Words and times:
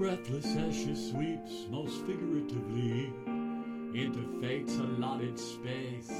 breathless 0.00 0.56
as 0.56 0.74
she 0.74 0.94
sweeps 0.94 1.66
most 1.70 2.00
figuratively 2.06 3.12
into 3.94 4.40
fate's 4.40 4.76
allotted 4.76 5.38
space, 5.38 6.10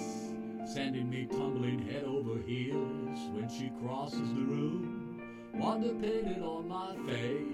sending 0.67 1.09
me 1.09 1.27
tumbling 1.31 1.79
head 1.89 2.05
over 2.05 2.39
heels 2.43 3.19
when 3.33 3.49
she 3.49 3.71
crosses 3.81 4.35
the 4.35 4.43
room, 4.43 5.21
wonder 5.55 5.95
painted 5.95 6.43
on 6.43 6.69
my 6.69 6.95
face. 7.07 7.47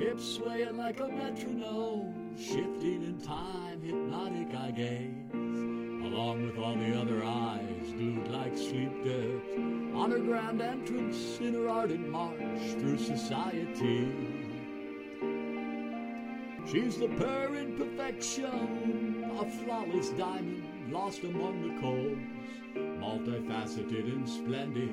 Hips 0.00 0.24
swaying 0.24 0.76
like 0.76 1.00
a 1.00 1.08
metronome, 1.08 2.36
shifting 2.38 3.02
in 3.02 3.20
time, 3.20 3.82
hypnotic 3.82 4.54
I 4.54 4.70
gaze, 4.70 5.32
along 5.34 6.46
with 6.46 6.56
all 6.56 6.76
the 6.76 6.98
other 6.98 7.22
eyes 7.22 7.67
glued 7.92 8.28
like 8.28 8.56
sleep 8.56 8.92
dirt 9.04 9.42
on 9.94 10.10
her 10.10 10.18
grand 10.18 10.60
entrance 10.60 11.38
in 11.40 11.54
her 11.54 11.68
ardent 11.68 12.08
march 12.08 12.60
through 12.78 12.98
society. 12.98 14.12
She's 16.70 16.98
the 16.98 17.08
purring 17.08 17.76
perfection, 17.76 19.24
a 19.40 19.44
flawless 19.44 20.10
diamond 20.10 20.92
lost 20.92 21.22
among 21.24 21.62
the 21.62 21.80
coals, 21.80 22.18
multifaceted 23.00 24.04
and 24.04 24.28
splendid, 24.28 24.90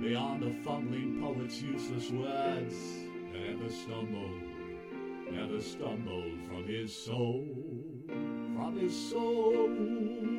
beyond 0.00 0.44
a 0.44 0.52
fumbling 0.62 1.20
poet's 1.20 1.60
useless 1.60 2.10
words 2.10 2.74
that 3.32 3.50
ever 3.50 3.70
stumbled, 3.70 4.42
never 5.30 5.60
stumbled 5.60 6.40
from 6.48 6.66
his 6.66 6.94
soul, 6.94 7.46
from 8.56 8.78
his 8.78 9.10
soul. 9.10 10.31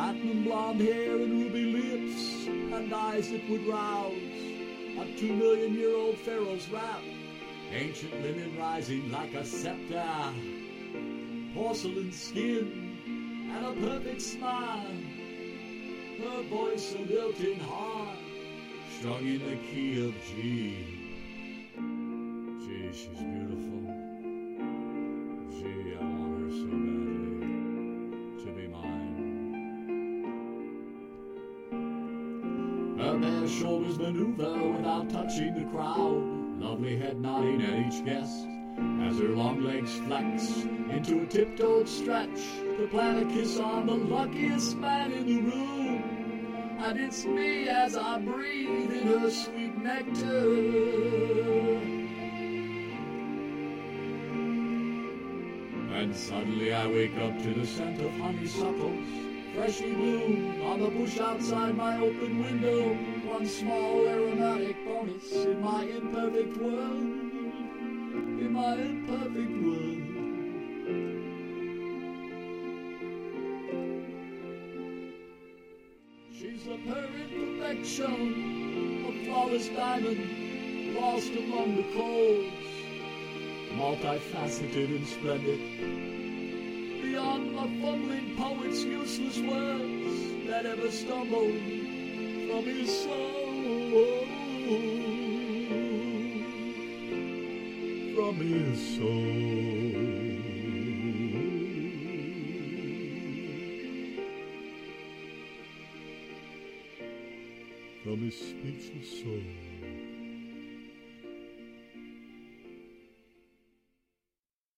Platinum 0.00 0.44
blonde 0.44 0.80
hair 0.80 1.14
and 1.16 1.30
ruby 1.30 1.64
lips, 1.72 2.46
and 2.46 2.90
eyes 2.90 3.30
that 3.30 3.46
would 3.50 3.66
rouse 3.66 4.14
a 4.98 5.04
two 5.18 5.36
million 5.36 5.74
year 5.74 5.94
old 5.94 6.16
pharaoh's 6.16 6.66
wrath. 6.70 7.04
Ancient 7.70 8.22
linen 8.22 8.56
rising 8.58 9.12
like 9.12 9.34
a 9.34 9.44
scepter, 9.44 10.02
porcelain 11.52 12.10
skin, 12.12 12.96
and 13.54 13.66
a 13.66 13.72
perfect 13.86 14.22
smile. 14.22 14.96
Her 16.18 16.42
voice 16.44 16.94
a 16.94 17.02
lilting 17.02 17.60
heart, 17.60 18.16
strung 18.98 19.26
in 19.26 19.44
the 19.50 19.56
key 19.70 20.02
of 20.02 20.14
G. 20.28 20.49
Bare 33.20 33.48
shoulders 33.48 33.98
maneuver 33.98 34.72
without 34.72 35.10
touching 35.10 35.54
the 35.54 35.70
crowd. 35.70 36.22
Lovely 36.58 36.96
head 36.96 37.20
nodding 37.20 37.60
at 37.62 37.86
each 37.86 38.04
guest 38.04 38.46
as 39.02 39.18
her 39.18 39.28
long 39.28 39.62
legs 39.62 39.94
flex 40.06 40.64
into 40.90 41.22
a 41.22 41.26
tiptoed 41.26 41.88
stretch 41.88 42.40
to 42.78 42.88
plant 42.90 43.22
a 43.22 43.34
kiss 43.34 43.58
on 43.58 43.86
the 43.86 43.94
luckiest 43.94 44.76
man 44.78 45.12
in 45.12 45.26
the 45.26 45.40
room. 45.42 46.02
And 46.78 46.98
it's 46.98 47.26
me 47.26 47.68
as 47.68 47.94
I 47.94 48.18
breathe 48.20 48.90
in 48.90 49.06
her 49.08 49.30
sweet 49.30 49.76
nectar. 49.76 50.50
And 55.92 56.16
suddenly 56.16 56.72
I 56.72 56.86
wake 56.86 57.16
up 57.18 57.36
to 57.42 57.52
the 57.52 57.66
scent 57.66 58.00
of 58.00 58.12
honeysuckles, 58.12 59.29
freshly 59.60 59.92
bloomed 59.92 60.62
on 60.62 60.80
the 60.80 60.88
bush 60.88 61.18
outside 61.20 61.76
my 61.76 61.98
open 61.98 62.42
window. 62.42 62.94
One 63.30 63.46
small 63.46 64.08
aromatic 64.08 64.82
bonus 64.86 65.30
in 65.32 65.60
my 65.60 65.82
imperfect 65.84 66.56
world, 66.56 67.02
in 68.40 68.52
my 68.54 68.74
imperfect 68.76 69.52
world. 69.64 70.00
She's 76.32 76.66
a 76.66 76.78
purring 76.88 77.58
perfection, 77.58 79.04
a 79.08 79.24
flawless 79.26 79.68
diamond, 79.68 80.94
lost 80.96 81.32
among 81.32 81.76
the 81.76 81.82
coals 81.92 82.54
multifaceted 83.76 84.96
and 84.96 85.06
splendid, 85.06 86.09
beyond 87.10 87.54
the 87.56 87.82
fumbling 87.82 88.36
poet's 88.36 88.84
useless 88.84 89.38
words 89.40 90.46
that 90.46 90.64
ever 90.64 90.90
stumbled 90.90 91.60
from 92.48 92.64
his 92.64 93.02
soul, 93.02 94.26
from 98.14 98.36
his 98.36 98.96
soul. 98.96 99.50
From 108.04 108.18
his 108.20 108.36
speechless 108.38 109.22
soul. 109.22 109.79